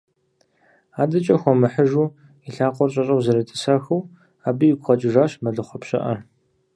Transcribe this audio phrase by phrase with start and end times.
[1.01, 2.07] АдэкӀэ хуэмыхьыжу,
[2.47, 4.01] и лъакъуэр щӀэщӀэу зэретӀысэхыу,
[4.47, 6.19] абы игу къэкӀыжащ мэлыхъуэ пщыӀэр.